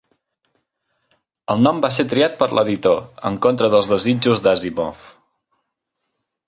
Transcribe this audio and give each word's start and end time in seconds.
El 1.55 1.61
nom 1.67 1.83
va 1.83 1.91
ser 1.97 2.05
triat 2.13 2.39
per 2.39 2.47
l'editor, 2.59 2.99
en 3.31 3.39
contra 3.47 3.71
dels 3.75 3.93
desitjos 3.95 4.43
d'Asimov. 4.47 5.05